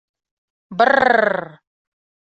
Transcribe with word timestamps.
Бр-р-р!.. 0.77 1.37